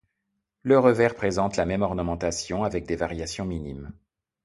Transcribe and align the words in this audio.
Le 0.63 0.79
revers 0.79 1.13
présente 1.13 1.57
la 1.57 1.67
même 1.67 1.83
ornementation, 1.83 2.63
avec 2.63 2.87
des 2.87 2.95
variations 2.95 3.45
minimes. 3.45 3.91